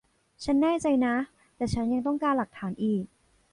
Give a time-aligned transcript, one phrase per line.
[0.43, 1.15] ฉันแน่ใจนะ
[1.55, 3.03] แต่ฉันยังต้องการหลักฐานอีก